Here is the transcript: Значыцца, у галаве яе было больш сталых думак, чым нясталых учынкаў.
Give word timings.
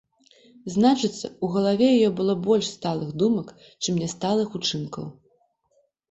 Значыцца, 0.75 1.27
у 1.47 1.49
галаве 1.55 1.89
яе 1.97 2.07
было 2.21 2.33
больш 2.47 2.65
сталых 2.77 3.11
думак, 3.23 3.51
чым 3.85 3.99
нясталых 4.05 4.57
учынкаў. 4.61 5.05